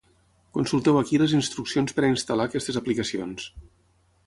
Consulteu 0.57 0.97
ací 1.01 1.19
les 1.23 1.35
instruccions 1.41 1.95
per 1.99 2.05
a 2.07 2.11
instal·lar 2.15 2.49
aquestes 2.51 2.83
aplicacions. 2.85 3.49